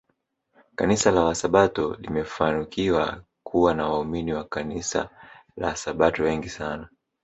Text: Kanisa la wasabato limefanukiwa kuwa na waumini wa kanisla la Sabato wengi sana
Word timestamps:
Kanisa 0.75 1.11
la 1.11 1.23
wasabato 1.23 1.95
limefanukiwa 1.99 3.23
kuwa 3.43 3.73
na 3.73 3.89
waumini 3.89 4.33
wa 4.33 4.43
kanisla 4.43 5.09
la 5.57 5.75
Sabato 5.75 6.23
wengi 6.23 6.49
sana 6.49 6.89